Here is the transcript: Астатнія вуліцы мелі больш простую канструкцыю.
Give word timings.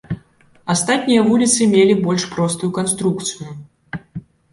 Астатнія 0.73 1.25
вуліцы 1.27 1.67
мелі 1.73 1.97
больш 2.07 2.23
простую 2.31 2.71
канструкцыю. 2.79 3.49